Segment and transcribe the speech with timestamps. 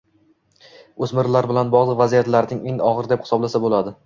[1.07, 3.97] o‘smirlar bilan bog‘liq vaziyatlarni eng og‘ir deb hisoblasa bo‘ladi.